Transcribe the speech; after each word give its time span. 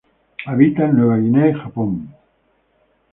Habita 0.47 0.85
en 0.87 0.97
Nueva 0.97 1.17
Guinea 1.17 1.49
y 1.49 1.53
Japón. 1.53 2.09